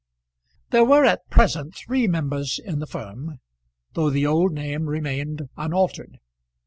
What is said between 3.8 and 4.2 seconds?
though